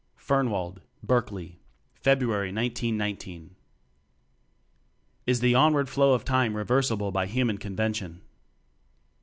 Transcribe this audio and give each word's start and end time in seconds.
Fernwald, 0.15 0.81
Berkeley, 1.03 1.59
February, 1.93 2.47
1919. 2.47 3.55
IS 5.27 5.41
THE 5.41 5.53
ONWARD 5.55 5.89
FLOW 5.89 6.13
OF 6.13 6.25
TIME 6.25 6.57
REVERSIBLE 6.57 7.11
BY 7.11 7.27
HUMAN 7.27 7.57
CONVENTION? 7.59 8.21